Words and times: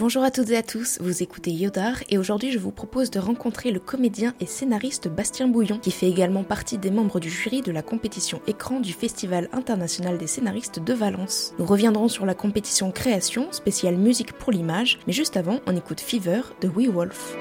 Bonjour 0.00 0.22
à 0.22 0.30
toutes 0.30 0.48
et 0.48 0.56
à 0.56 0.62
tous, 0.62 0.96
vous 1.02 1.22
écoutez 1.22 1.50
Yodar 1.50 2.02
et 2.08 2.16
aujourd'hui 2.16 2.52
je 2.52 2.58
vous 2.58 2.70
propose 2.70 3.10
de 3.10 3.18
rencontrer 3.18 3.70
le 3.70 3.80
comédien 3.80 4.32
et 4.40 4.46
scénariste 4.46 5.08
Bastien 5.08 5.46
Bouillon 5.46 5.76
qui 5.76 5.90
fait 5.90 6.08
également 6.08 6.42
partie 6.42 6.78
des 6.78 6.90
membres 6.90 7.20
du 7.20 7.28
jury 7.28 7.60
de 7.60 7.70
la 7.70 7.82
compétition 7.82 8.40
écran 8.46 8.80
du 8.80 8.94
Festival 8.94 9.50
international 9.52 10.16
des 10.16 10.26
scénaristes 10.26 10.82
de 10.82 10.94
Valence. 10.94 11.52
Nous 11.58 11.66
reviendrons 11.66 12.08
sur 12.08 12.24
la 12.24 12.34
compétition 12.34 12.92
création 12.92 13.52
spéciale 13.52 13.98
musique 13.98 14.32
pour 14.32 14.52
l'image, 14.52 14.98
mais 15.06 15.12
juste 15.12 15.36
avant 15.36 15.60
on 15.66 15.76
écoute 15.76 16.00
Fever 16.00 16.40
de 16.62 16.68
We 16.68 16.88
Wolf. 16.88 17.36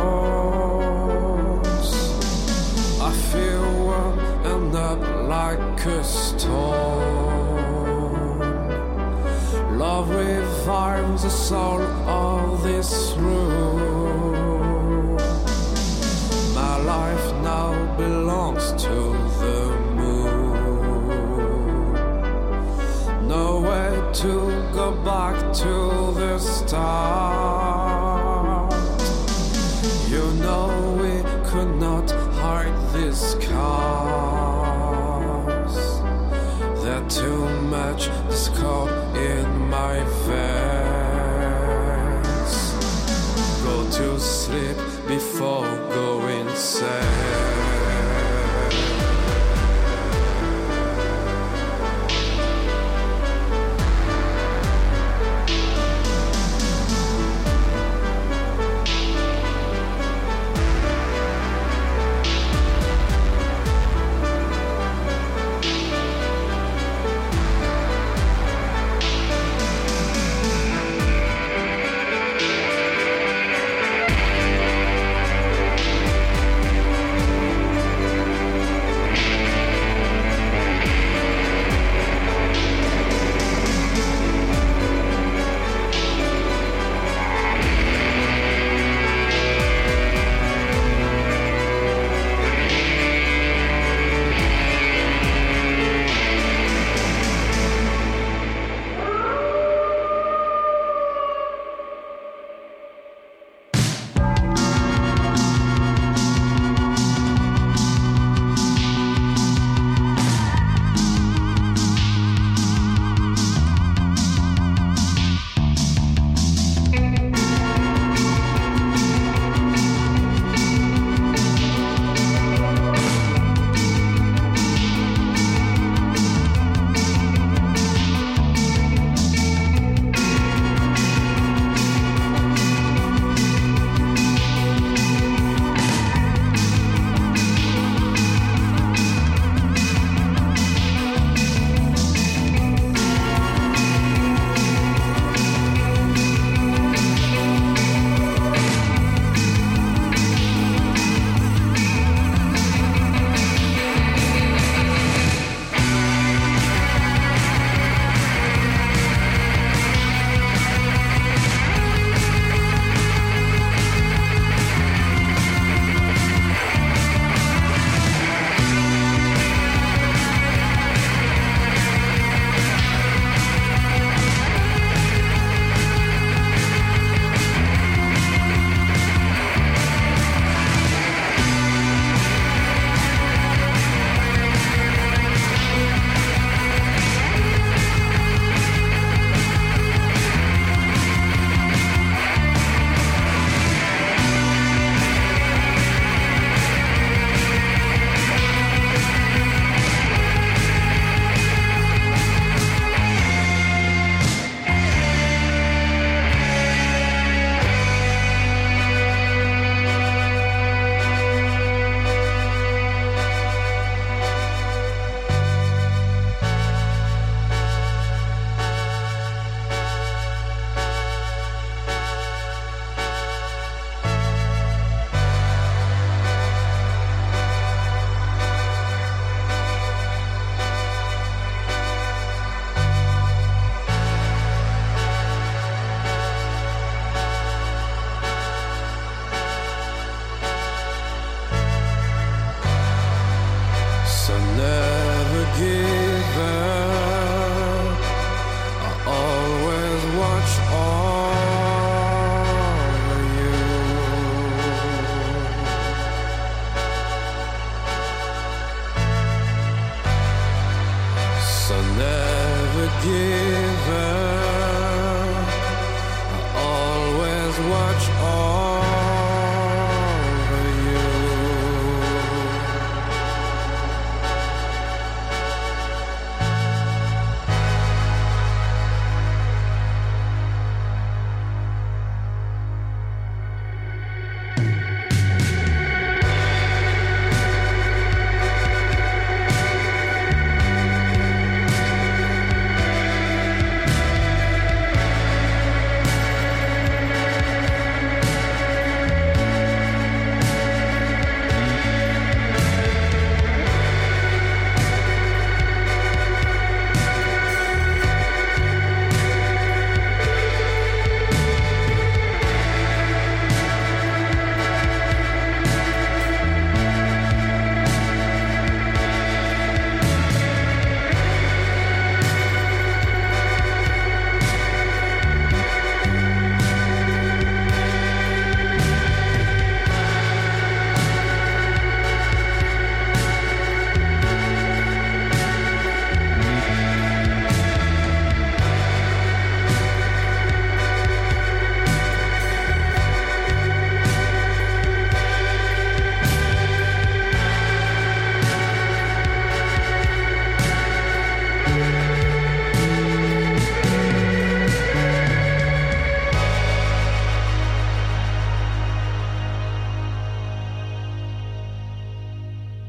I 2.99 3.11
feel 3.31 3.63
warm 3.83 4.19
and 4.19 4.75
up 4.75 4.99
like 5.29 5.85
a 5.85 6.03
stone. 6.03 7.55
Love 9.77 10.09
revives 10.09 11.23
the 11.23 11.29
soul 11.29 11.81
of 11.81 12.63
this 12.63 13.13
room. 13.17 14.35
My 16.53 16.77
life 16.77 17.33
now 17.41 17.95
belongs 17.95 18.73
to 18.83 19.13
the 19.39 19.77
moon. 19.95 20.55
Nowhere 23.27 24.13
to 24.13 24.33
go 24.73 24.91
back 25.03 25.53
to 25.53 26.13
the 26.19 26.39
start. 26.39 27.34
Too 37.15 37.47
much 37.69 38.09
discord 38.29 38.91
in 39.15 39.47
my 39.69 40.03
veins. 40.27 40.55
Go 43.63 43.89
to 43.89 44.19
sleep 44.19 44.77
before 45.07 45.65
going 45.93 46.49
sad. 46.55 47.64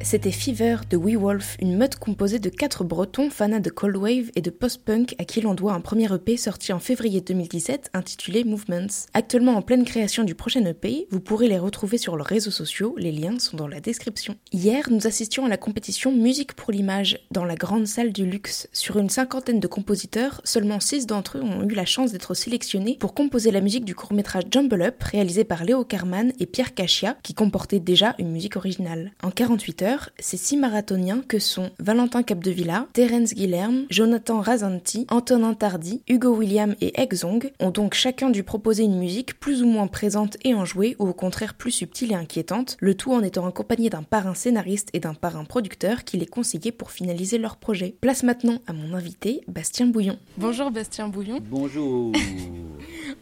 C'était 0.07 0.31
Fever 0.31 0.77
de 0.89 0.97
We 0.97 1.17
Wolf, 1.17 1.57
une 1.61 1.77
meute 1.77 1.97
composée 1.97 2.39
de 2.39 2.49
quatre 2.49 2.85
bretons 2.85 3.29
fanats 3.29 3.59
de 3.59 3.71
cold 3.71 3.97
wave 3.97 4.31
et 4.37 4.41
de 4.41 4.51
post-punk 4.51 5.17
à 5.19 5.25
qui 5.25 5.41
l'on 5.41 5.55
doit 5.55 5.73
un 5.73 5.81
premier 5.81 6.07
EP 6.15 6.37
sorti 6.37 6.73
en 6.73 6.79
février 6.79 7.21
2017 7.21 7.91
intitulé 7.93 8.45
Movements. 8.45 9.09
Actuellement 9.15 9.57
en 9.57 9.63
pleine 9.63 9.85
création 9.85 10.23
du 10.23 10.37
prochain 10.37 10.65
EP, 10.65 11.09
vous 11.11 11.19
pourrez 11.19 11.49
les 11.49 11.59
retrouver 11.59 11.99
sur 11.99 12.17
leurs 12.17 12.29
réseaux 12.29 12.53
sociaux, 12.53 12.95
les 12.97 13.11
liens 13.11 13.41
sont 13.41 13.57
dans 13.57 13.67
la 13.67 13.81
description. 13.81 14.37
Hier, 14.53 14.89
nous 14.93 15.09
assistions 15.09 15.45
à 15.45 15.49
la 15.49 15.57
compétition 15.57 16.13
Musique 16.13 16.53
pour 16.53 16.71
l'image 16.71 17.19
dans 17.33 17.45
la 17.45 17.57
grande 17.57 17.89
salle 17.89 18.13
du 18.13 18.27
luxe. 18.27 18.69
Sur 18.73 18.99
une 18.99 19.11
cinquantaine 19.11 19.59
de 19.59 19.67
compositeurs, 19.67 20.41
seulement 20.45 20.79
six 20.79 21.07
d'entre 21.07 21.39
eux 21.39 21.43
ont 21.43 21.69
eu 21.69 21.75
la 21.75 21.85
chance 21.85 22.13
d'être 22.13 22.35
sélectionnés 22.35 22.97
pour 23.01 23.13
composer 23.13 23.51
la 23.51 23.61
musique 23.61 23.85
du 23.85 23.97
court-métrage 23.97 24.45
Jumble 24.53 24.83
Up 24.83 25.03
réalisé 25.03 25.43
par 25.43 25.65
Léo 25.65 25.85
Carman 25.85 26.33
et 26.39 26.47
Pierre 26.47 26.75
Cachia 26.75 27.17
qui 27.25 27.35
comportait 27.35 27.81
déjà 27.81 28.15
une 28.21 28.31
musique 28.31 28.55
originale. 28.55 29.11
En 29.25 29.33
48 29.33 29.83
heures, 29.83 29.96
ces 30.19 30.37
six 30.37 30.57
marathoniens 30.57 31.23
que 31.27 31.39
sont 31.39 31.71
Valentin 31.79 32.23
Capdevilla, 32.23 32.87
Terence 32.93 33.35
Guilherme, 33.35 33.87
Jonathan 33.91 34.41
Razanti, 34.41 35.07
Antonin 35.11 35.55
Tardy, 35.55 36.03
Hugo 36.09 36.35
William 36.35 36.75
et 36.81 37.01
Exong 37.01 37.53
ont 37.61 37.71
donc 37.71 37.95
chacun 37.95 38.31
dû 38.31 38.43
proposer 38.43 38.85
une 38.85 38.99
musique 38.99 39.39
plus 39.41 39.63
ou 39.63 39.67
moins 39.67 39.87
présente 39.87 40.37
et 40.45 40.55
enjouée 40.55 40.97
ou 40.99 41.09
au 41.09 41.13
contraire 41.13 41.55
plus 41.55 41.71
subtile 41.71 42.13
et 42.13 42.17
inquiétante, 42.17 42.77
le 42.81 42.95
tout 42.95 43.13
en 43.13 43.23
étant 43.23 43.47
accompagné 43.47 43.91
d'un 43.91 44.03
parrain 44.03 44.35
scénariste 44.35 44.91
et 44.93 45.01
d'un 45.01 45.15
parrain 45.15 45.45
producteur 45.45 46.05
qui 46.05 46.17
les 46.17 46.27
conseillait 46.27 46.73
pour 46.73 46.91
finaliser 46.91 47.39
leur 47.39 47.57
projet. 47.57 47.95
Place 48.01 48.23
maintenant 48.23 48.59
à 48.67 48.73
mon 48.73 48.95
invité, 48.95 49.43
Bastien 49.49 49.87
Bouillon. 49.87 50.19
Bonjour 50.39 50.71
Bastien 50.71 51.09
Bouillon. 51.09 51.39
Bonjour. 51.43 52.13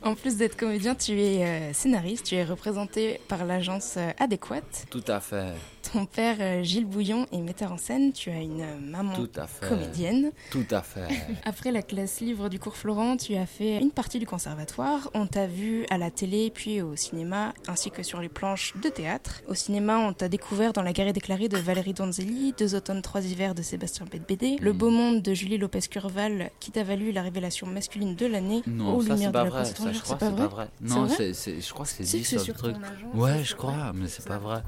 En 0.02 0.14
plus 0.14 0.36
d'être 0.36 0.56
comédien, 0.56 0.94
tu 0.94 1.18
es 1.18 1.44
euh, 1.44 1.72
scénariste, 1.72 2.26
tu 2.26 2.34
es 2.34 2.44
représenté 2.44 3.20
par 3.28 3.44
l'agence 3.44 3.94
euh, 3.96 4.10
Adéquate. 4.18 4.86
Tout 4.90 5.04
à 5.06 5.20
fait. 5.20 5.54
Ton 5.94 6.06
père 6.06 6.36
euh, 6.40 6.62
Gilles 6.64 6.86
Bouillon 6.86 7.24
est 7.30 7.38
metteur 7.38 7.70
en 7.70 7.78
scène, 7.78 8.12
tu 8.12 8.28
as 8.28 8.40
une 8.40 8.60
euh, 8.62 8.78
maman 8.80 9.12
Tout 9.14 9.30
à 9.36 9.46
fait. 9.46 9.68
comédienne. 9.68 10.32
Tout 10.50 10.66
à 10.72 10.82
fait. 10.82 11.06
Après 11.44 11.70
la 11.70 11.82
classe 11.82 12.20
livre 12.20 12.48
du 12.48 12.58
cours 12.58 12.76
Florent, 12.76 13.16
tu 13.16 13.36
as 13.36 13.46
fait 13.46 13.80
une 13.80 13.92
partie 13.92 14.18
du 14.18 14.26
conservatoire. 14.26 15.08
On 15.14 15.28
t'a 15.28 15.46
vu 15.46 15.86
à 15.90 15.96
la 15.98 16.10
télé 16.10 16.50
puis 16.52 16.82
au 16.82 16.96
cinéma 16.96 17.54
ainsi 17.68 17.92
que 17.92 18.02
sur 18.02 18.20
les 18.20 18.28
planches 18.28 18.74
de 18.82 18.88
théâtre. 18.88 19.42
Au 19.46 19.54
cinéma, 19.54 19.98
on 19.98 20.12
t'a 20.12 20.28
découvert 20.28 20.72
dans 20.72 20.82
La 20.82 20.92
guerre 20.92 21.12
déclarée 21.12 21.48
de 21.48 21.58
Valérie 21.58 21.94
Donzelli, 21.94 22.54
Deux 22.58 22.74
automnes, 22.74 23.00
trois 23.00 23.24
hivers 23.24 23.54
de 23.54 23.62
Sébastien 23.62 24.04
Bedbédé, 24.10 24.56
Le 24.60 24.72
Mm. 24.72 24.76
beau 24.76 24.90
monde 24.90 25.22
de 25.22 25.32
Julie 25.32 25.58
Lopez-Curval 25.58 26.50
qui 26.58 26.72
t'a 26.72 26.82
valu 26.82 27.12
la 27.12 27.22
révélation 27.22 27.68
masculine 27.68 28.16
de 28.16 28.26
l'année 28.26 28.62
Non, 28.66 29.00
ça 29.00 29.16
c'est 29.16 29.30
pas 29.30 29.44
vrai. 29.44 29.64
Ça, 29.64 29.92
je 29.92 30.00
crois 30.00 30.16
C'est 30.18 30.26
pas 30.34 30.46
vrai. 30.48 30.68
Non, 30.80 31.06
je 31.06 31.72
crois 31.72 31.86
que 31.86 31.90
c'est 31.92 32.02
dit 32.02 32.24
sur 32.24 32.44
le 32.44 32.52
truc. 32.52 32.76
Ouais, 33.14 33.44
je 33.44 33.54
crois, 33.54 33.92
mais 33.94 34.08
c'est 34.08 34.26
pas 34.26 34.38
vrai. 34.38 34.60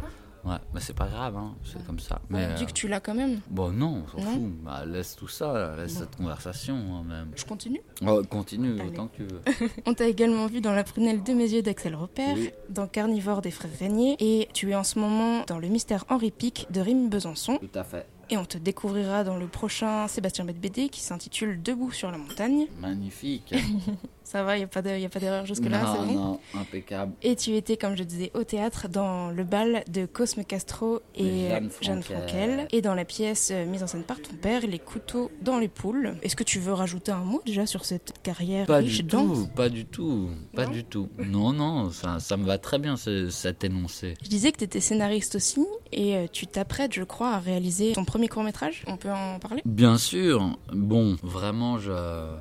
Ouais, 0.46 0.56
mais 0.72 0.80
c'est 0.80 0.94
pas 0.94 1.08
grave, 1.08 1.36
hein. 1.36 1.54
c'est 1.64 1.84
comme 1.86 1.98
ça. 1.98 2.20
Mais 2.30 2.46
On 2.52 2.54
dit 2.54 2.62
euh, 2.62 2.66
que 2.66 2.72
tu 2.72 2.86
l'as 2.86 3.00
quand 3.00 3.14
même. 3.14 3.40
bon, 3.50 3.70
non, 3.72 4.04
on 4.06 4.20
s'en 4.22 4.24
fout. 4.30 4.42
Bah, 4.62 4.84
laisse 4.86 5.16
tout 5.16 5.26
ça, 5.28 5.74
laisse 5.76 5.94
Bon. 5.94 6.00
cette 6.00 6.16
conversation 6.16 6.76
hein, 6.76 7.02
même. 7.06 7.30
Je 7.34 7.44
continue. 7.44 7.80
Oh, 8.06 8.22
continue 8.30 8.80
Allez. 8.80 8.90
autant 8.90 9.08
que 9.08 9.16
tu 9.16 9.22
veux. 9.24 9.40
On 9.86 9.92
t'a 9.94 10.06
également 10.06 10.46
vu 10.46 10.60
dans 10.60 10.72
La 10.72 10.84
prunelle 10.84 11.22
de 11.24 11.32
mes 11.32 11.50
yeux 11.52 11.62
d'Axel 11.62 11.96
Repère, 11.96 12.34
Oui. 12.36 12.50
dans 12.70 12.86
Carnivore 12.86 13.42
des 13.42 13.50
frères 13.50 13.70
Régnier, 13.80 14.16
et 14.20 14.48
tu 14.52 14.70
es 14.70 14.74
en 14.76 14.84
ce 14.84 14.98
moment 15.00 15.42
dans 15.48 15.58
Le 15.58 15.66
mystère 15.68 16.04
Henri 16.08 16.30
Pic 16.30 16.66
de 16.70 16.80
Rémi 16.80 17.08
Besançon. 17.08 17.58
Tout 17.58 17.78
à 17.78 17.82
fait. 17.82 18.06
Et 18.30 18.36
on 18.36 18.44
te 18.44 18.58
découvrira 18.58 19.24
dans 19.24 19.36
le 19.38 19.46
prochain 19.48 20.06
Sébastien 20.08 20.44
BD 20.44 20.88
qui 20.88 21.00
s'intitule 21.00 21.62
Debout 21.62 21.92
sur 21.92 22.10
la 22.10 22.18
montagne. 22.18 22.66
Magnifique. 22.80 23.52
Ça 24.26 24.42
va, 24.42 24.56
il 24.56 24.60
n'y 24.60 24.64
a 24.64 24.68
pas 24.68 24.82
d'erreur 24.82 25.46
jusque-là, 25.46 25.94
c'est 26.00 26.06
bon? 26.06 26.12
non, 26.14 26.40
impeccable. 26.60 27.12
Et 27.22 27.36
tu 27.36 27.54
étais, 27.54 27.76
comme 27.76 27.96
je 27.96 28.02
disais, 28.02 28.32
au 28.34 28.42
théâtre 28.42 28.88
dans 28.88 29.30
le 29.30 29.44
bal 29.44 29.84
de 29.92 30.04
Cosme 30.04 30.42
Castro 30.42 31.00
et 31.14 31.48
Jeanne 31.48 31.70
Jeanne 31.80 32.02
Frankel. 32.02 32.66
Et 32.72 32.82
dans 32.82 32.94
la 32.94 33.04
pièce 33.04 33.50
euh, 33.54 33.64
mise 33.66 33.84
en 33.84 33.86
scène 33.86 34.02
par 34.02 34.20
ton 34.20 34.34
père, 34.34 34.62
Les 34.66 34.80
couteaux 34.80 35.30
dans 35.42 35.58
les 35.58 35.68
poules. 35.68 36.16
Est-ce 36.22 36.34
que 36.34 36.42
tu 36.42 36.58
veux 36.58 36.72
rajouter 36.72 37.12
un 37.12 37.22
mot 37.24 37.40
déjà 37.46 37.66
sur 37.66 37.84
cette 37.84 38.14
carrière 38.24 38.66
Pas 38.66 38.78
riche 38.78 39.02
du 39.02 39.06
tout, 39.06 39.46
pas 39.54 39.68
du 39.68 39.84
tout, 39.84 40.28
pas 40.54 40.66
Non 40.66 40.72
du 40.72 40.82
tout. 40.84 41.08
Non, 41.18 41.52
non, 41.52 41.90
ça, 41.90 42.18
ça 42.18 42.36
me 42.36 42.44
va 42.44 42.58
très 42.58 42.78
bien 42.80 42.96
ce- 42.96 43.30
cet 43.30 43.62
énoncé. 43.62 44.14
Je 44.24 44.28
disais 44.28 44.50
que 44.50 44.58
tu 44.58 44.64
étais 44.64 44.80
scénariste 44.80 45.36
aussi 45.36 45.64
et 45.92 46.16
euh, 46.16 46.26
tu 46.32 46.48
t'apprêtes, 46.48 46.94
je 46.94 47.04
crois, 47.04 47.30
à 47.34 47.38
réaliser 47.38 47.92
ton 47.92 48.04
premier 48.04 48.26
court-métrage. 48.26 48.82
On 48.88 48.96
peut 48.96 49.12
en 49.12 49.38
parler? 49.38 49.62
Bien 49.64 49.98
sûr. 49.98 50.58
Bon, 50.72 51.16
vraiment, 51.22 51.78
je, 51.78 51.92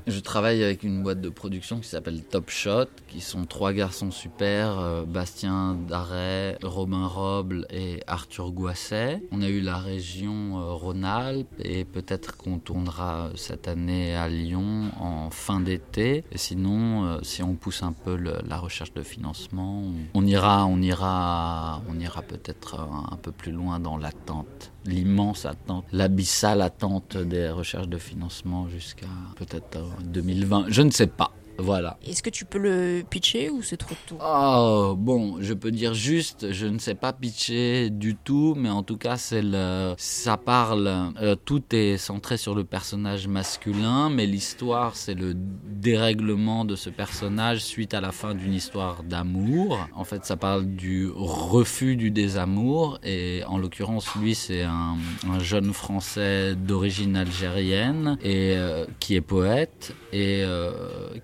je 0.07 0.19
travaille 0.19 0.63
avec 0.63 0.81
une 0.83 1.03
boîte 1.03 1.21
de 1.21 1.29
production 1.29 1.74
qui 1.79 1.89
s'appelle 1.89 2.23
Top 2.23 2.49
Shot, 2.49 2.87
qui 3.07 3.21
sont 3.21 3.45
trois 3.45 3.73
garçons 3.73 4.11
super, 4.11 4.79
euh, 4.79 5.05
Bastien 5.05 5.77
Darret, 5.87 6.57
Robin 6.63 7.07
Roble 7.07 7.65
et 7.69 8.01
Arthur 8.07 8.51
Goisset. 8.51 9.21
On 9.31 9.41
a 9.41 9.47
eu 9.47 9.61
la 9.61 9.77
région 9.77 10.59
euh, 10.59 10.73
Rhône-Alpes 10.73 11.47
et 11.59 11.85
peut-être 11.85 12.37
qu'on 12.37 12.59
tournera 12.59 13.29
cette 13.35 13.67
année 13.67 14.15
à 14.15 14.27
Lyon 14.27 14.91
en 14.99 15.29
fin 15.29 15.59
d'été. 15.59 16.23
Et 16.31 16.37
sinon, 16.37 17.05
euh, 17.05 17.19
si 17.23 17.43
on 17.43 17.55
pousse 17.55 17.83
un 17.83 17.93
peu 17.93 18.15
la 18.15 18.57
recherche 18.57 18.93
de 18.93 19.03
financement, 19.03 19.83
on, 20.13 20.25
ira, 20.25 20.65
on 20.65 20.81
ira, 20.81 21.81
on 21.89 21.99
ira 21.99 22.21
peut-être 22.21 22.79
un, 22.79 23.13
un 23.13 23.17
peu 23.17 23.31
plus 23.31 23.51
loin 23.51 23.79
dans 23.79 23.97
l'attente, 23.97 24.71
l'immense 24.85 25.45
attente, 25.45 25.85
l'abyssale 25.91 26.61
attente 26.61 27.17
des 27.17 27.49
recherches 27.49 27.87
de 27.87 27.97
financement 27.97 28.67
jusqu'à 28.69 29.07
peut-être 29.35 29.77
euh, 29.77 30.03
2020. 30.05 30.65
Je 30.69 30.81
ne 30.81 30.91
sais 30.91 31.07
pas. 31.07 31.31
Voilà. 31.57 31.97
Est-ce 32.05 32.21
que 32.21 32.29
tu 32.29 32.45
peux 32.45 32.57
le 32.57 33.03
pitcher 33.09 33.49
ou 33.49 33.61
c'est 33.61 33.77
trop 33.77 33.95
tôt? 34.07 34.17
Oh, 34.21 34.95
bon, 34.97 35.37
je 35.39 35.53
peux 35.53 35.71
dire 35.71 35.93
juste, 35.93 36.51
je 36.51 36.65
ne 36.65 36.79
sais 36.79 36.95
pas 36.95 37.13
pitcher 37.13 37.89
du 37.89 38.15
tout, 38.15 38.55
mais 38.57 38.69
en 38.69 38.83
tout 38.83 38.97
cas, 38.97 39.17
c'est 39.17 39.41
le, 39.41 39.93
ça 39.97 40.37
parle, 40.37 41.13
euh, 41.21 41.35
tout 41.35 41.63
est 41.71 41.97
centré 41.97 42.37
sur 42.37 42.55
le 42.55 42.63
personnage 42.63 43.27
masculin, 43.27 44.09
mais 44.09 44.25
l'histoire, 44.25 44.95
c'est 44.95 45.13
le 45.13 45.33
dérèglement 45.35 46.65
de 46.65 46.75
ce 46.75 46.89
personnage 46.89 47.63
suite 47.63 47.93
à 47.93 48.01
la 48.01 48.11
fin 48.11 48.35
d'une 48.35 48.53
histoire 48.53 49.03
d'amour. 49.03 49.87
En 49.93 50.03
fait, 50.03 50.25
ça 50.25 50.35
parle 50.35 50.65
du 50.65 51.09
refus 51.15 51.95
du 51.95 52.11
désamour, 52.11 52.99
et 53.03 53.43
en 53.47 53.57
l'occurrence, 53.57 54.13
lui, 54.15 54.35
c'est 54.35 54.63
un, 54.63 54.97
un 55.29 55.39
jeune 55.39 55.73
Français 55.73 56.55
d'origine 56.55 57.15
algérienne 57.15 58.17
et 58.23 58.53
euh, 58.55 58.85
qui 58.99 59.15
est 59.15 59.21
poète 59.21 59.95
et 60.11 60.43
euh, 60.43 60.71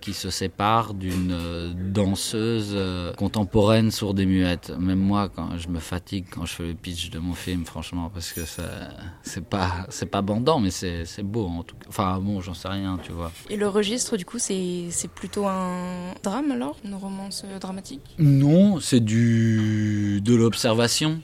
qui 0.01 0.13
se 0.21 0.29
sépare 0.29 0.93
d'une 0.93 1.31
euh, 1.31 1.73
danseuse 1.73 2.73
euh, 2.73 3.13
contemporaine 3.13 3.89
sourde 3.89 4.19
et 4.19 4.25
muette. 4.25 4.71
Même 4.77 4.99
moi, 4.99 5.29
quand 5.29 5.57
je 5.57 5.67
me 5.67 5.79
fatigue 5.79 6.25
quand 6.29 6.45
je 6.45 6.53
fais 6.53 6.67
le 6.67 6.73
pitch 6.75 7.09
de 7.09 7.19
mon 7.19 7.33
film, 7.33 7.65
franchement, 7.65 8.11
parce 8.13 8.31
que 8.31 8.41
c'est 9.23 9.45
pas, 9.45 9.87
c'est 9.89 10.05
pas 10.05 10.21
bandant, 10.21 10.59
mais 10.59 10.69
c'est, 10.69 11.05
c'est 11.05 11.23
beau 11.23 11.47
en 11.47 11.63
tout 11.63 11.75
cas. 11.75 11.85
Enfin 11.89 12.19
bon, 12.19 12.39
j'en 12.41 12.53
sais 12.53 12.67
rien, 12.67 12.99
tu 13.03 13.11
vois. 13.11 13.31
Et 13.49 13.57
le 13.57 13.67
registre, 13.67 14.15
du 14.15 14.25
coup, 14.25 14.37
c'est, 14.37 14.87
c'est 14.91 15.09
plutôt 15.09 15.47
un 15.47 16.13
drame 16.23 16.51
alors? 16.51 16.77
Une 16.85 16.95
romance 16.95 17.43
euh, 17.45 17.57
dramatique? 17.57 18.15
Non, 18.19 18.79
c'est 18.79 18.99
du 18.99 20.21
de 20.21 20.35
l'observation. 20.35 21.19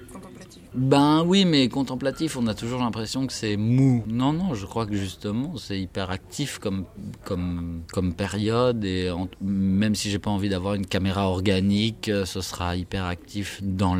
Ben 0.78 1.24
oui, 1.26 1.44
mais 1.44 1.70
contemplatif, 1.70 2.38
on 2.38 2.46
a 2.46 2.54
toujours 2.54 2.82
l'impression 2.82 3.26
que 3.26 3.34
c'est 3.34 3.58
mou. 3.58 4.04
Non, 4.06 4.32
non, 4.32 4.54
je 4.54 4.68
crois 4.68 4.86
que 4.86 4.96
justement, 4.96 5.58
c'est 5.58 5.80
hyper 5.80 6.12
actif 6.12 6.60
comme, 6.60 6.86
comme, 7.24 7.82
comme 7.92 8.14
période. 8.14 8.86
Et 8.86 9.10
même 9.42 9.96
si 9.96 10.12
j'ai 10.12 10.20
pas 10.20 10.30
envie 10.30 10.50
d'avoir 10.50 10.76
une 10.76 10.86
caméra 10.86 11.30
organique, 11.30 12.10
euh, 12.10 12.26
ce 12.26 12.42
sera 12.42 12.76
hyper 12.76 13.06
actif 13.06 13.60
dans 13.64 13.96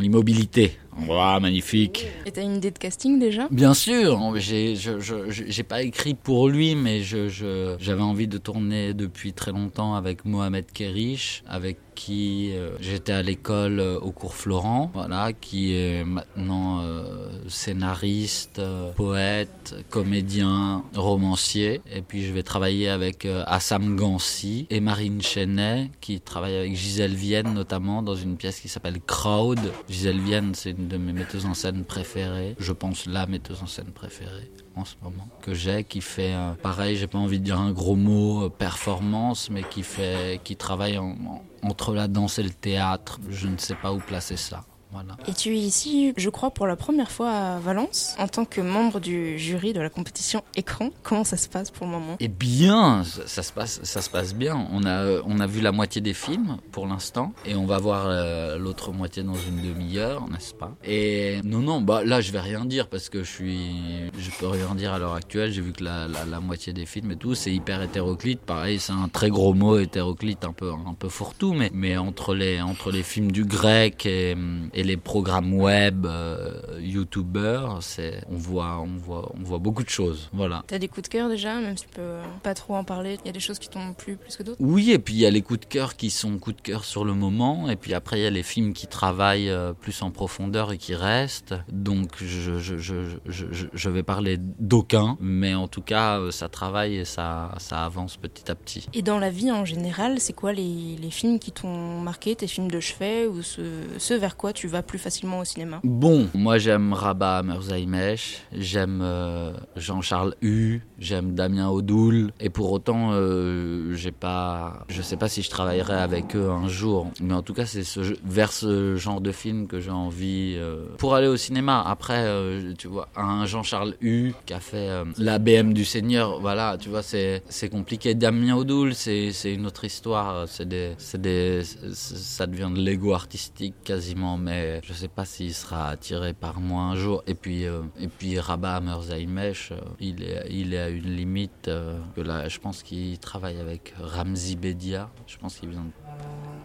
l'immobilité. 0.00 0.78
Waouh, 1.06 1.40
magnifique. 1.40 2.06
Et 2.26 2.30
t'as 2.32 2.42
une 2.42 2.56
idée 2.56 2.70
de 2.70 2.78
casting 2.78 3.18
déjà? 3.18 3.46
Bien 3.50 3.74
sûr, 3.74 4.32
j'ai 4.36 4.74
je- 4.76 4.98
j'ai 5.30 5.62
pas 5.62 5.82
écrit 5.82 6.14
pour 6.14 6.48
lui, 6.48 6.74
mais 6.74 7.02
je- 7.02 7.28
je- 7.28 7.76
j'avais 7.78 8.02
envie 8.02 8.26
de 8.28 8.38
tourner 8.38 8.94
depuis 8.94 9.32
très 9.32 9.52
longtemps 9.52 9.94
avec 9.94 10.24
Mohamed 10.24 10.66
Kerish, 10.72 11.42
avec 11.48 11.78
qui 11.94 12.52
euh, 12.52 12.76
j'étais 12.80 13.12
à 13.12 13.22
l'école 13.22 13.80
euh, 13.80 13.98
au 13.98 14.12
cours 14.12 14.34
Florent, 14.34 14.90
voilà, 14.94 15.32
qui 15.32 15.74
est 15.74 16.04
maintenant 16.04 16.80
euh, 16.82 17.28
scénariste, 17.48 18.58
euh, 18.60 18.92
poète, 18.92 19.74
comédien, 19.90 20.84
romancier. 20.94 21.80
Et 21.92 22.02
puis 22.02 22.24
je 22.24 22.32
vais 22.32 22.42
travailler 22.44 22.88
avec 22.88 23.24
euh, 23.24 23.42
Assam 23.46 23.96
Gansi 23.96 24.66
et 24.70 24.80
Marine 24.80 25.22
Chenet, 25.22 25.90
qui 26.00 26.20
travaille 26.20 26.56
avec 26.56 26.74
Gisèle 26.76 27.14
Vienne 27.14 27.52
notamment 27.52 28.02
dans 28.02 28.14
une 28.16 28.36
pièce 28.36 28.60
qui 28.60 28.68
s'appelle 28.68 29.00
Crowd. 29.04 29.58
Gisèle 29.88 30.20
Vienne, 30.20 30.52
c'est 30.54 30.70
une 30.70 30.87
de 30.88 30.96
mes 30.96 31.12
metteuses 31.12 31.46
en 31.46 31.54
scène 31.54 31.84
préférées. 31.84 32.56
Je 32.58 32.72
pense 32.72 33.06
la 33.06 33.26
metteuse 33.26 33.62
en 33.62 33.66
scène 33.66 33.92
préférée 33.92 34.50
en 34.74 34.84
ce 34.84 34.94
moment 35.02 35.28
que 35.42 35.54
j'ai, 35.54 35.84
qui 35.84 36.00
fait 36.00 36.32
euh, 36.34 36.52
pareil, 36.54 36.96
j'ai 36.96 37.06
pas 37.08 37.18
envie 37.18 37.38
de 37.40 37.44
dire 37.44 37.58
un 37.58 37.72
gros 37.72 37.96
mot 37.96 38.44
euh, 38.44 38.48
performance, 38.48 39.50
mais 39.50 39.62
qui 39.64 39.82
fait, 39.82 40.40
qui 40.44 40.56
travaille 40.56 40.98
en- 40.98 41.10
en- 41.26 41.42
entre 41.62 41.94
la 41.94 42.08
danse 42.08 42.38
et 42.38 42.42
le 42.44 42.50
théâtre. 42.50 43.18
Je 43.28 43.48
ne 43.48 43.58
sais 43.58 43.74
pas 43.74 43.92
où 43.92 43.98
placer 43.98 44.36
ça. 44.36 44.64
Voilà. 44.90 45.16
Et 45.26 45.34
tu 45.34 45.50
es 45.50 45.58
ici, 45.58 46.14
je 46.16 46.30
crois, 46.30 46.50
pour 46.50 46.66
la 46.66 46.74
première 46.74 47.10
fois 47.10 47.30
à 47.30 47.58
Valence, 47.58 48.14
en 48.18 48.26
tant 48.26 48.44
que 48.44 48.60
membre 48.60 49.00
du 49.00 49.38
jury 49.38 49.72
de 49.72 49.80
la 49.80 49.90
compétition 49.90 50.42
écran. 50.56 50.90
Comment 51.02 51.24
ça 51.24 51.36
se 51.36 51.48
passe 51.48 51.70
pour 51.70 51.86
le 51.86 51.92
moment? 51.92 52.16
Eh 52.20 52.28
bien, 52.28 53.04
ça, 53.04 53.26
ça 53.26 53.42
se 53.42 53.52
passe, 53.52 53.80
ça 53.82 54.00
se 54.00 54.08
passe 54.08 54.34
bien. 54.34 54.66
On 54.72 54.86
a, 54.86 55.20
on 55.26 55.40
a 55.40 55.46
vu 55.46 55.60
la 55.60 55.72
moitié 55.72 56.00
des 56.00 56.14
films 56.14 56.56
pour 56.72 56.86
l'instant, 56.86 57.32
et 57.44 57.54
on 57.54 57.66
va 57.66 57.78
voir 57.78 58.06
euh, 58.06 58.56
l'autre 58.58 58.92
moitié 58.92 59.22
dans 59.22 59.34
une 59.34 59.60
demi-heure, 59.62 60.28
n'est-ce 60.30 60.54
pas? 60.54 60.74
Et 60.84 61.40
non, 61.44 61.58
non, 61.58 61.80
bah 61.82 62.02
là, 62.04 62.20
je 62.20 62.32
vais 62.32 62.40
rien 62.40 62.64
dire 62.64 62.88
parce 62.88 63.08
que 63.10 63.22
je 63.22 63.30
suis, 63.30 63.70
je 64.18 64.30
peux 64.38 64.48
rien 64.48 64.74
dire 64.74 64.94
à 64.94 64.98
l'heure 64.98 65.14
actuelle. 65.14 65.52
J'ai 65.52 65.60
vu 65.60 65.72
que 65.72 65.84
la, 65.84 66.08
la, 66.08 66.24
la 66.24 66.40
moitié 66.40 66.72
des 66.72 66.86
films 66.86 67.12
et 67.12 67.16
tout, 67.16 67.34
c'est 67.34 67.52
hyper 67.52 67.82
hétéroclite. 67.82 68.40
Pareil, 68.40 68.78
c'est 68.78 68.92
un 68.92 69.08
très 69.08 69.28
gros 69.28 69.52
mot 69.52 69.78
hétéroclite, 69.78 70.44
un 70.44 70.52
peu, 70.52 70.72
un 70.72 70.94
peu 70.94 71.08
fourre-tout, 71.08 71.52
mais, 71.52 71.70
mais 71.74 71.98
entre 71.98 72.34
les, 72.34 72.60
entre 72.62 72.90
les 72.90 73.02
films 73.02 73.32
du 73.32 73.44
grec 73.44 74.06
et, 74.06 74.34
et 74.74 74.77
les 74.82 74.96
programmes 74.96 75.54
web, 75.54 76.06
euh, 76.06 76.60
youtubeurs, 76.80 77.82
c'est, 77.82 78.22
on 78.30 78.36
voit, 78.36 78.78
on 78.80 78.96
voit, 78.96 79.32
on 79.38 79.42
voit 79.42 79.58
beaucoup 79.58 79.82
de 79.84 79.88
choses. 79.88 80.28
Voilà. 80.32 80.62
T'as 80.66 80.78
des 80.78 80.88
coups 80.88 81.02
de 81.02 81.08
cœur 81.08 81.28
déjà, 81.28 81.54
même 81.60 81.76
si 81.76 81.84
tu 81.84 81.90
peux 81.94 82.18
pas 82.42 82.54
trop 82.54 82.74
en 82.76 82.84
parler. 82.84 83.18
Il 83.24 83.26
y 83.26 83.30
a 83.30 83.32
des 83.32 83.40
choses 83.40 83.58
qui 83.58 83.68
t'ont 83.68 83.92
plu 83.94 84.16
plus 84.16 84.36
que 84.36 84.42
d'autres? 84.42 84.58
Oui, 84.60 84.90
et 84.92 84.98
puis 84.98 85.14
il 85.14 85.20
y 85.20 85.26
a 85.26 85.30
les 85.30 85.42
coups 85.42 85.60
de 85.60 85.64
cœur 85.66 85.96
qui 85.96 86.10
sont 86.10 86.38
coups 86.38 86.56
de 86.56 86.62
cœur 86.62 86.84
sur 86.84 87.04
le 87.04 87.14
moment, 87.14 87.68
et 87.68 87.76
puis 87.76 87.94
après 87.94 88.18
il 88.20 88.22
y 88.22 88.26
a 88.26 88.30
les 88.30 88.42
films 88.42 88.72
qui 88.72 88.86
travaillent 88.86 89.50
euh, 89.50 89.72
plus 89.72 90.02
en 90.02 90.10
profondeur 90.10 90.72
et 90.72 90.78
qui 90.78 90.94
restent. 90.94 91.54
Donc 91.72 92.12
je, 92.18 92.58
je, 92.58 92.78
je, 92.78 93.02
je, 93.26 93.46
je- 93.52 93.66
je 93.72 93.90
vais 93.90 94.02
parler 94.02 94.36
d'aucun, 94.38 95.16
mais 95.20 95.54
en 95.54 95.68
tout 95.68 95.82
cas 95.82 96.18
euh, 96.18 96.30
ça 96.30 96.48
travaille 96.48 96.96
et 96.96 97.04
ça, 97.04 97.54
ça 97.58 97.84
avance 97.84 98.16
petit 98.16 98.50
à 98.50 98.54
petit. 98.54 98.86
Et 98.94 99.02
dans 99.02 99.18
la 99.18 99.30
vie 99.30 99.50
en 99.50 99.64
général, 99.64 100.20
c'est 100.20 100.32
quoi 100.32 100.52
les, 100.52 100.96
les 101.00 101.10
films 101.10 101.38
qui 101.38 101.52
t'ont 101.52 102.00
marqué, 102.00 102.36
tes 102.36 102.46
films 102.46 102.70
de 102.70 102.80
chevet, 102.80 103.26
ou 103.26 103.42
ce, 103.42 103.62
ce 103.98 104.14
vers 104.14 104.36
quoi 104.36 104.52
tu 104.52 104.67
vas 104.68 104.82
plus 104.82 104.98
facilement 104.98 105.40
au 105.40 105.44
cinéma. 105.44 105.80
Bon, 105.84 106.28
moi 106.34 106.58
j'aime 106.58 106.92
Rabat 106.92 107.42
Merzaimesh, 107.42 108.42
j'aime 108.52 109.00
euh, 109.02 109.52
Jean-Charles 109.76 110.34
Hu, 110.42 110.82
j'aime 110.98 111.34
Damien 111.34 111.68
Odoul, 111.68 112.32
et 112.40 112.50
pour 112.50 112.72
autant, 112.72 113.10
euh, 113.12 113.94
j'ai 113.94 114.12
pas, 114.12 114.84
je 114.88 115.02
sais 115.02 115.16
pas 115.16 115.28
si 115.28 115.42
je 115.42 115.50
travaillerai 115.50 115.94
avec 115.94 116.36
eux 116.36 116.50
un 116.50 116.68
jour, 116.68 117.10
mais 117.20 117.34
en 117.34 117.42
tout 117.42 117.54
cas 117.54 117.66
c'est 117.66 117.84
ce, 117.84 118.00
vers 118.24 118.52
ce 118.52 118.96
genre 118.96 119.20
de 119.20 119.32
film 119.32 119.66
que 119.66 119.80
j'ai 119.80 119.90
envie 119.90 120.54
euh, 120.56 120.86
pour 120.98 121.14
aller 121.14 121.28
au 121.28 121.36
cinéma. 121.36 121.82
Après, 121.86 122.24
euh, 122.26 122.74
tu 122.76 122.88
vois, 122.88 123.08
un 123.16 123.46
Jean-Charles 123.46 123.94
Hu 124.00 124.34
qui 124.46 124.54
a 124.54 124.60
fait 124.60 124.88
euh, 124.88 125.04
la 125.18 125.38
BM 125.38 125.72
du 125.72 125.84
Seigneur, 125.84 126.40
voilà, 126.40 126.76
tu 126.78 126.88
vois, 126.88 127.02
c'est 127.02 127.42
c'est 127.48 127.68
compliqué. 127.68 128.14
Damien 128.14 128.56
Odoul, 128.56 128.94
c'est 128.94 129.32
c'est 129.32 129.52
une 129.52 129.66
autre 129.66 129.84
histoire, 129.84 130.48
c'est 130.48 130.68
des, 130.68 130.94
c'est 130.98 131.20
des, 131.20 131.62
ça 131.92 132.46
devient 132.46 132.70
de 132.74 132.80
l'ego 132.80 133.12
artistique 133.12 133.74
quasiment, 133.84 134.36
mais 134.36 134.80
je 134.84 134.92
sais 134.92 135.08
pas 135.08 135.24
s'il 135.24 135.54
sera 135.54 135.88
attiré 135.88 136.32
par 136.32 136.60
moi 136.60 136.82
un 136.82 136.96
jour. 136.96 137.22
Et 137.26 137.34
puis, 137.34 137.64
euh, 137.64 137.82
et 138.00 138.08
puis 138.08 138.38
Rabat 138.38 138.80
Merzaimesh, 138.80 139.72
euh, 139.72 139.76
il 140.00 140.22
est, 140.22 140.46
il 140.50 140.74
est 140.74 140.87
une 140.90 141.14
limite 141.14 141.68
euh, 141.68 141.98
que 142.16 142.20
là, 142.20 142.48
je 142.48 142.58
pense 142.58 142.82
qu'il 142.82 143.18
travaille 143.18 143.58
avec 143.58 143.94
Ramzi 143.98 144.56
Bedia. 144.56 145.10
Je 145.26 145.36
pense 145.36 145.56
qu'il 145.56 145.70
vient 145.70 145.86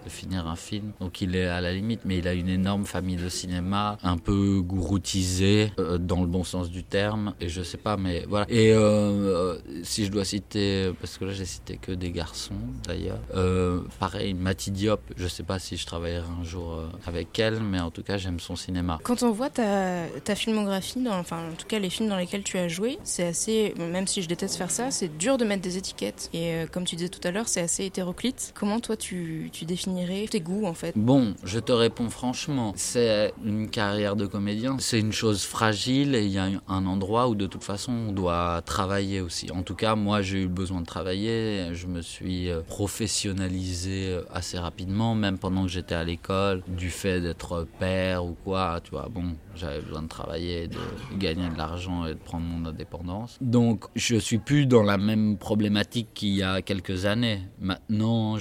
de 0.03 0.09
finir 0.09 0.47
un 0.47 0.55
film. 0.55 0.91
Donc 0.99 1.21
il 1.21 1.35
est 1.35 1.45
à 1.45 1.61
la 1.61 1.73
limite, 1.73 2.01
mais 2.05 2.17
il 2.17 2.27
a 2.27 2.33
une 2.33 2.49
énorme 2.49 2.85
famille 2.85 3.15
de 3.15 3.29
cinéma, 3.29 3.97
un 4.03 4.17
peu 4.17 4.61
gouroutisée, 4.61 5.71
euh, 5.79 5.97
dans 5.97 6.21
le 6.21 6.27
bon 6.27 6.43
sens 6.43 6.69
du 6.69 6.83
terme. 6.83 7.33
Et 7.39 7.49
je 7.49 7.61
sais 7.61 7.77
pas, 7.77 7.97
mais 7.97 8.25
voilà. 8.27 8.45
Et 8.49 8.73
euh, 8.73 9.57
si 9.83 10.05
je 10.05 10.11
dois 10.11 10.25
citer, 10.25 10.91
parce 10.99 11.17
que 11.17 11.25
là 11.25 11.31
j'ai 11.31 11.45
cité 11.45 11.77
que 11.77 11.91
des 11.91 12.11
garçons 12.11 12.55
d'ailleurs, 12.87 13.19
pareil, 13.99 14.33
Mati 14.33 14.71
Diop, 14.71 15.01
je 15.15 15.27
sais 15.27 15.43
pas 15.43 15.59
si 15.59 15.77
je 15.77 15.85
travaillerai 15.85 16.27
un 16.39 16.43
jour 16.43 16.81
avec 17.05 17.37
elle, 17.39 17.61
mais 17.61 17.79
en 17.79 17.91
tout 17.91 18.03
cas 18.03 18.17
j'aime 18.17 18.39
son 18.39 18.55
cinéma. 18.55 18.99
Quand 19.03 19.23
on 19.23 19.31
voit 19.31 19.49
ta, 19.49 20.07
ta 20.23 20.35
filmographie, 20.35 20.99
enfin 21.09 21.49
en 21.49 21.55
tout 21.55 21.67
cas 21.67 21.79
les 21.79 21.89
films 21.89 22.09
dans 22.09 22.17
lesquels 22.17 22.43
tu 22.43 22.57
as 22.57 22.67
joué, 22.67 22.97
c'est 23.03 23.27
assez, 23.27 23.73
même 23.77 24.07
je 24.21 24.27
déteste 24.27 24.55
faire 24.55 24.71
ça, 24.71 24.91
c'est 24.91 25.17
dur 25.17 25.37
de 25.37 25.45
mettre 25.45 25.61
des 25.61 25.77
étiquettes. 25.77 26.29
Et 26.33 26.53
euh, 26.53 26.67
comme 26.67 26.85
tu 26.85 26.95
disais 26.95 27.09
tout 27.09 27.25
à 27.27 27.31
l'heure, 27.31 27.47
c'est 27.47 27.61
assez 27.61 27.85
hétéroclite. 27.85 28.53
Comment 28.55 28.79
toi 28.79 28.95
tu, 28.95 29.49
tu 29.51 29.65
définirais 29.65 30.27
tes 30.29 30.39
goûts 30.39 30.65
en 30.65 30.73
fait? 30.73 30.93
Bon, 30.95 31.33
je 31.43 31.59
te 31.59 31.71
réponds 31.71 32.09
franchement, 32.09 32.73
c'est 32.75 33.33
une 33.43 33.69
carrière 33.69 34.15
de 34.15 34.25
comédien, 34.25 34.77
c'est 34.79 34.99
une 34.99 35.13
chose 35.13 35.43
fragile 35.43 36.15
et 36.15 36.25
il 36.25 36.31
y 36.31 36.37
a 36.37 36.47
un 36.67 36.85
endroit 36.85 37.27
où 37.27 37.35
de 37.35 37.47
toute 37.47 37.63
façon 37.63 37.91
on 37.91 38.11
doit 38.11 38.61
travailler 38.65 39.21
aussi. 39.21 39.51
En 39.51 39.63
tout 39.63 39.75
cas, 39.75 39.95
moi 39.95 40.21
j'ai 40.21 40.43
eu 40.43 40.47
besoin 40.47 40.81
de 40.81 40.85
travailler, 40.85 41.73
je 41.73 41.87
me 41.87 42.01
suis 42.01 42.49
euh, 42.49 42.61
professionnalisé 42.61 44.09
euh, 44.09 44.23
assez 44.33 44.57
rapidement, 44.57 45.15
même 45.15 45.37
pendant 45.37 45.63
que 45.63 45.69
j'étais 45.69 45.95
à 45.95 46.03
l'école, 46.03 46.63
du 46.67 46.89
fait 46.89 47.21
d'être 47.21 47.67
père 47.79 48.25
ou 48.25 48.35
quoi, 48.43 48.79
tu 48.83 48.91
vois, 48.91 49.07
bon, 49.09 49.35
j'avais 49.55 49.81
besoin 49.81 50.03
de 50.03 50.07
travailler, 50.07 50.67
de 50.67 50.79
gagner 51.17 51.49
de 51.49 51.57
l'argent 51.57 52.05
et 52.05 52.13
de 52.13 52.19
prendre 52.19 52.45
mon 52.45 52.67
indépendance. 52.67 53.37
Donc 53.41 53.85
je 54.03 54.17
suis 54.17 54.37
plus 54.37 54.65
dans 54.65 54.83
la 54.83 54.97
même 54.97 55.37
problématique 55.37 56.09
qu'il 56.13 56.35
y 56.35 56.43
a 56.43 56.61
quelques 56.61 57.05
années. 57.05 57.41
Maintenant, 57.59 58.37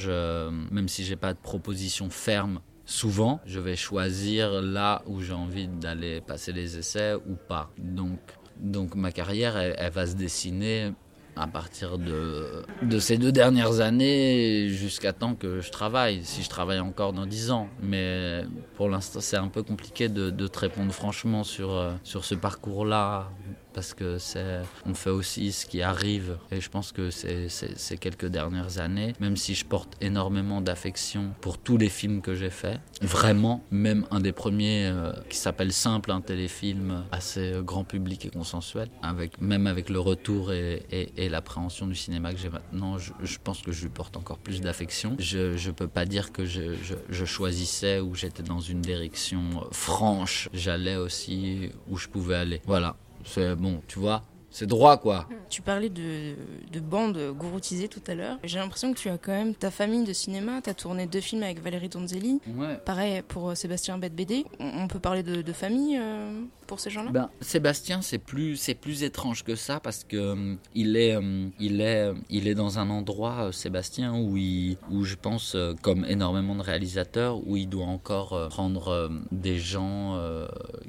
même 0.71 0.89
si 0.89 1.05
j'ai 1.05 1.17
pas 1.17 1.35
de 1.35 1.39
proposition 1.39 2.11
ferme 2.11 2.61
souvent, 2.85 3.41
je 3.47 3.61
vais 3.61 3.77
choisir 3.77 4.61
là 4.61 5.03
où 5.07 5.21
j'ai 5.21 5.33
envie 5.33 5.69
d'aller 5.69 6.21
passer 6.21 6.53
les 6.53 6.79
essais 6.79 7.15
ou 7.15 7.37
pas. 7.49 7.71
Donc, 7.79 8.19
donc 8.59 8.97
ma 8.97 9.13
carrière, 9.13 9.57
elle, 9.57 9.77
elle 9.79 9.93
va 9.93 10.07
se 10.07 10.17
dessiner 10.17 10.93
à 11.37 11.47
partir 11.47 11.97
de, 11.97 12.65
de 12.83 12.99
ces 12.99 13.17
deux 13.17 13.33
dernières 13.33 13.81
années 13.81 14.69
jusqu'à 14.69 15.13
temps 15.13 15.35
que 15.35 15.61
je 15.61 15.71
travaille, 15.71 16.25
si 16.25 16.43
je 16.43 16.49
travaille 16.49 16.81
encore 16.81 17.13
dans 17.13 17.25
dix 17.25 17.51
ans. 17.51 17.69
Mais 17.83 18.43
pour 18.75 18.89
l'instant, 18.89 19.21
c'est 19.21 19.37
un 19.37 19.49
peu 19.49 19.63
compliqué 19.63 20.09
de, 20.09 20.31
de 20.31 20.47
te 20.47 20.59
répondre 20.59 20.93
franchement 20.93 21.45
sur, 21.45 21.73
euh, 21.73 21.93
sur 22.03 22.25
ce 22.25 22.35
parcours-là 22.35 23.31
parce 23.73 23.95
que 23.95 24.19
c'est 24.19 24.61
on 24.87 24.95
fait 24.95 25.11
aussi 25.11 25.53
ce 25.53 25.67
qui 25.67 25.83
arrive. 25.83 26.39
Et 26.51 26.61
je 26.61 26.69
pense 26.69 26.93
que 26.93 27.11
c'est 27.11 27.49
ces 27.49 27.99
quelques 27.99 28.27
dernières 28.27 28.79
années 28.79 29.13
même 29.21 29.37
si 29.37 29.55
je 29.55 29.65
porte 29.65 29.97
énormément 30.01 30.61
d'affection 30.61 31.35
pour 31.41 31.59
tous 31.59 31.77
les 31.77 31.89
films 31.89 32.21
que 32.21 32.35
j'ai 32.35 32.51
faits 32.51 32.81
vraiment 33.01 33.63
même 33.71 34.07
un 34.11 34.21
des 34.21 34.33
premiers 34.33 34.87
euh, 34.87 35.13
qui 35.29 35.37
s'appelle 35.37 35.73
Simple 35.73 36.11
un 36.11 36.21
téléfilm 36.21 37.05
assez 37.13 37.55
grand 37.63 37.85
public 37.85 38.27
et 38.27 38.31
consensuel 38.31 38.89
avec 39.03 39.41
même 39.41 39.67
avec 39.67 39.89
le 39.89 39.99
retour 39.99 40.53
et, 40.53 40.83
l'appréhension 41.29 41.87
du 41.87 41.95
cinéma 41.95 42.33
que 42.33 42.39
j'ai 42.39 42.51
maintenant 42.51 42.99
je, 42.99 43.39
pense 43.43 43.63
que 43.63 43.73
je 43.73 43.83
lui 43.83 43.89
porte 43.89 44.17
encore 44.17 44.39
plus 44.39 44.61
d'affection. 44.61 45.17
Je 45.19 45.57
je 45.57 45.71
peux 45.71 45.89
pas 45.89 46.05
dire 46.05 46.33
que 46.33 46.45
je, 46.45 46.75
je, 47.09 47.25
choisissais 47.25 48.01
ou 48.01 48.15
j'étais 48.15 48.43
dans 48.43 48.61
une 48.61 48.81
direction 48.81 49.43
franche. 49.71 50.49
J'allais 50.53 50.97
aussi 50.97 51.71
où 51.89 51.97
je 51.97 52.09
pouvais 52.09 52.37
aller. 52.37 52.61
Voilà 52.67 52.97
c'est 53.25 53.55
bon, 53.55 53.81
tu 53.87 53.99
vois. 53.99 54.23
c'est 54.51 54.67
droit 54.67 54.97
quoi. 54.99 55.27
Tu 55.49 55.63
parlais 55.63 55.89
de, 55.89 56.35
de 56.73 56.81
bande 56.81 57.19
gouroutisée 57.39 57.89
tout 57.89 58.03
à 58.07 58.15
l'heure. 58.15 58.39
J'ai 58.45 58.59
l'impression 58.59 58.93
que 58.93 58.99
tu 58.99 59.09
as 59.09 59.17
quand 59.19 59.33
même 59.33 59.55
ta 59.55 59.71
famille 59.71 60.05
de 60.05 60.13
cinéma. 60.13 60.61
Tu 60.63 60.69
as 60.71 60.75
tourné 60.75 61.07
deux 61.07 61.21
films 61.23 61.43
avec 61.43 61.63
Valérie 61.63 61.89
Donzelli. 61.89 62.41
Ouais. 62.57 62.77
Pareil 62.85 63.23
pour 63.23 63.51
euh, 63.51 63.55
Sébastien 63.55 63.97
Bette 63.99 64.15
BD. 64.15 64.45
On 64.61 64.83
on 64.83 64.89
peut 64.89 64.99
parler 65.01 65.23
de, 65.23 65.41
de 65.43 65.53
famille 65.53 65.97
euh, 65.99 66.43
pour 66.67 66.81
ces 66.81 66.91
gens-là 66.91 67.11
Ben, 67.11 67.31
Sébastien, 67.41 68.03
c'est 68.03 68.19
plus, 68.19 68.57
c'est 68.57 68.75
plus 68.75 69.03
étrange 69.03 69.45
que 69.45 69.55
ça 69.55 69.81
parce 69.81 70.05
que 70.05 70.17
euh, 70.17 70.55
il 70.75 70.97
est, 70.97 71.15
euh, 71.17 71.49
il 71.59 71.81
est, 71.81 72.13
il 72.31 72.49
est 72.49 72.55
dans 72.55 72.79
un 72.79 72.91
endroit, 72.91 73.47
euh, 73.49 73.53
Sébastien, 73.53 74.15
où 74.15 74.37
il, 74.37 74.77
où 74.91 75.05
je 75.05 75.17
pense, 75.17 75.55
euh, 75.55 75.75
comme 75.83 76.05
énormément 76.05 76.55
de 76.55 76.63
réalisateurs, 76.63 77.47
où 77.47 77.57
il 77.57 77.69
doit 77.69 77.87
encore 77.87 78.33
euh, 78.33 78.49
prendre 78.49 78.89
euh, 78.89 79.09
des 79.31 79.59
gens 79.59 80.17
euh, 80.17 80.47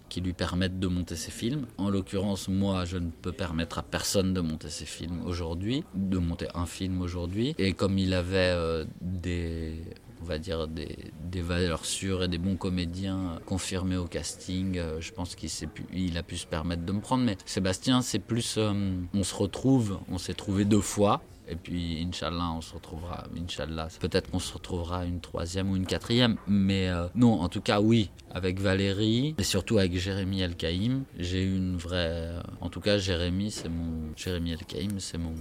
qui 0.10 0.22
lui 0.22 0.34
permettent 0.34 0.80
de 0.80 0.88
monter 0.88 1.16
ses 1.16 1.32
films. 1.32 1.66
En 1.78 1.90
l'occurrence, 1.90 2.48
moi, 2.48 2.86
je 2.86 2.98
ne 2.98 3.10
peux 3.10 3.32
permettre 3.32 3.80
à 3.80 3.84
personne 3.84 4.34
de 4.34 4.42
monter 4.42 4.70
ses 4.70 4.86
films 4.86 5.22
aujourd'hui, 5.26 5.84
de 5.96 6.18
monter 6.18 6.48
un 6.56 6.66
film 6.66 7.02
aujourd'hui. 7.02 7.56
Et 7.58 7.74
comme 7.74 7.98
il 7.98 8.14
avait 8.14 8.54
euh, 8.54 8.86
des 9.02 9.76
on 10.24 10.26
va 10.26 10.38
dire 10.38 10.68
des, 10.68 11.42
valeurs 11.42 11.86
sûres 11.86 12.24
et 12.24 12.28
des 12.30 12.38
bons 12.38 12.56
comédiens 12.56 13.40
confirmés 13.46 13.98
au 13.98 14.06
casting. 14.06 14.78
Euh, 14.78 15.02
je 15.02 15.12
pense 15.12 15.36
qu'il 15.36 16.18
a 16.18 16.24
pu 16.24 16.38
se 16.38 16.48
permettre 16.48 16.86
de 16.86 16.92
me 16.94 17.02
prendre. 17.02 17.26
Mais 17.26 17.38
Sébastien, 17.46 18.02
c'est 18.02 18.20
plus, 18.20 18.56
euh, 18.58 18.72
on 19.14 19.24
se 19.24 19.36
retrouve, 19.36 20.00
on 20.10 20.18
s'est 20.18 20.34
trouvé 20.34 20.64
deux 20.64 20.82
fois. 20.82 21.22
Et 21.50 21.58
puis, 21.58 22.02
Inch'Allah, 22.08 22.52
on 22.56 22.62
se 22.62 22.74
retrouvera. 22.74 23.26
Inch'Allah, 23.38 23.90
peut-être 24.00 24.32
qu'on 24.32 24.40
se 24.40 24.54
retrouvera 24.54 25.04
une 25.04 25.20
troisième 25.20 25.70
ou 25.70 25.76
une 25.76 25.86
quatrième. 25.86 26.38
Mais 26.48 26.88
euh, 26.88 27.08
non, 27.16 27.42
en 27.42 27.50
tout 27.50 27.60
cas, 27.60 27.82
oui, 27.82 28.10
avec 28.32 28.62
Valérie 28.62 29.36
et 29.38 29.44
surtout 29.44 29.78
avec 29.78 29.98
Jérémy 29.98 30.42
El-Kaïm, 30.42 31.04
j'ai 31.18 31.44
eu 31.44 31.58
une 31.58 31.76
vraie. 31.76 32.32
En 32.62 32.70
tout 32.70 32.80
cas, 32.80 32.98
Jérémy, 32.98 33.52
c'est 33.52 33.68
mon. 33.68 34.14
Jérémy 34.16 34.54
El-Kaïm, 34.54 35.02
c'est 35.02 35.18
mon. 35.18 35.34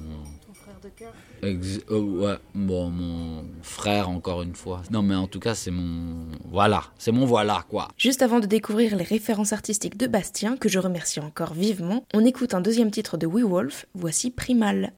Ton 0.83 0.89
frère 0.89 0.91
de 0.91 0.99
cœur 0.99 1.13
Ex- 1.43 1.81
euh, 1.91 2.01
ouais, 2.01 2.37
bon, 2.55 2.91
mon 2.91 3.45
frère, 3.63 4.09
encore 4.11 4.43
une 4.43 4.55
fois. 4.55 4.83
Non, 4.91 5.03
mais 5.03 5.15
en 5.15 5.27
tout 5.27 5.41
cas, 5.41 5.55
c'est 5.55 5.71
mon. 5.71 6.27
Voilà, 6.51 6.85
c'est 6.99 7.13
mon 7.13 7.25
voilà, 7.27 7.65
quoi. 7.69 7.89
Juste 7.97 8.23
avant 8.23 8.41
de 8.41 8.47
découvrir 8.47 8.97
les 8.97 9.05
références 9.05 9.53
artistiques 9.53 9.97
de 9.97 10.07
Bastien, 10.07 10.57
que 10.57 10.69
je 10.69 10.79
remercie 10.79 11.21
encore 11.21 11.55
vivement, 11.55 12.05
on 12.15 12.25
écoute 12.25 12.55
un 12.55 12.61
deuxième 12.61 12.91
titre 12.91 13.17
de 13.17 13.27
We 13.27 13.45
Wolf, 13.45 13.87
voici 13.95 14.31
Primal. 14.31 14.93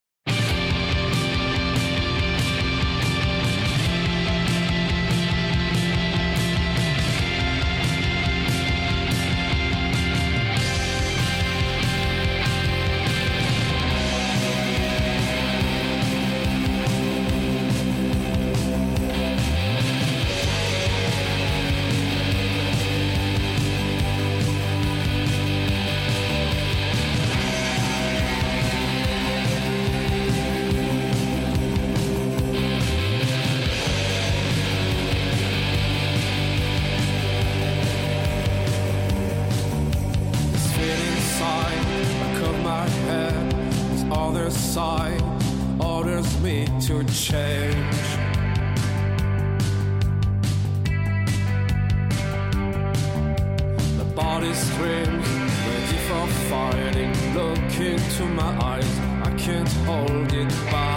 goodbye. 60.35 60.94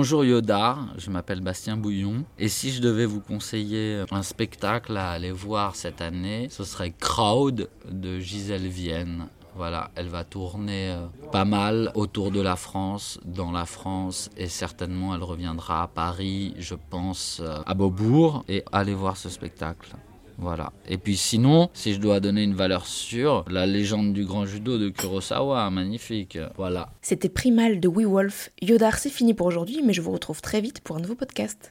Bonjour 0.00 0.24
Yoda, 0.24 0.78
je 0.96 1.10
m'appelle 1.10 1.42
Bastien 1.42 1.76
Bouillon. 1.76 2.24
Et 2.38 2.48
si 2.48 2.70
je 2.70 2.80
devais 2.80 3.04
vous 3.04 3.20
conseiller 3.20 4.02
un 4.10 4.22
spectacle 4.22 4.96
à 4.96 5.10
aller 5.10 5.30
voir 5.30 5.76
cette 5.76 6.00
année, 6.00 6.48
ce 6.48 6.64
serait 6.64 6.90
Crowd 6.90 7.68
de 7.86 8.18
Gisèle 8.18 8.66
Vienne. 8.66 9.26
Voilà, 9.56 9.90
elle 9.96 10.08
va 10.08 10.24
tourner 10.24 10.92
euh, 10.92 11.06
pas 11.32 11.44
mal 11.44 11.92
autour 11.94 12.30
de 12.30 12.40
la 12.40 12.56
France, 12.56 13.20
dans 13.26 13.52
la 13.52 13.66
France, 13.66 14.30
et 14.38 14.48
certainement 14.48 15.14
elle 15.14 15.22
reviendra 15.22 15.82
à 15.82 15.86
Paris, 15.86 16.54
je 16.56 16.76
pense, 16.76 17.40
euh, 17.42 17.58
à 17.66 17.74
Beaubourg, 17.74 18.42
et 18.48 18.64
allez 18.72 18.94
voir 18.94 19.18
ce 19.18 19.28
spectacle. 19.28 19.96
Voilà. 20.40 20.72
Et 20.88 20.96
puis 20.96 21.16
sinon, 21.16 21.68
si 21.74 21.92
je 21.92 22.00
dois 22.00 22.20
donner 22.20 22.42
une 22.42 22.54
valeur 22.54 22.86
sûre, 22.86 23.44
la 23.48 23.66
légende 23.66 24.12
du 24.12 24.24
grand 24.24 24.46
judo 24.46 24.78
de 24.78 24.88
Kurosawa, 24.88 25.68
magnifique. 25.70 26.38
Voilà. 26.56 26.90
C'était 27.02 27.28
Primal 27.28 27.80
de 27.80 27.88
We 27.88 28.06
Wolf. 28.06 28.50
Yodar, 28.62 28.98
c'est 28.98 29.10
fini 29.10 29.34
pour 29.34 29.46
aujourd'hui, 29.46 29.82
mais 29.84 29.92
je 29.92 30.00
vous 30.00 30.12
retrouve 30.12 30.40
très 30.40 30.60
vite 30.60 30.80
pour 30.80 30.96
un 30.96 31.00
nouveau 31.00 31.14
podcast. 31.14 31.68